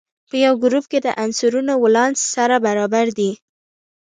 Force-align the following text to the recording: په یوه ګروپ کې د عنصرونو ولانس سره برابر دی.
په 0.29 0.35
یوه 0.43 0.59
ګروپ 0.63 0.85
کې 0.91 0.99
د 1.01 1.07
عنصرونو 1.23 1.73
ولانس 1.83 2.19
سره 2.35 2.55
برابر 2.65 3.05
دی. 3.17 3.31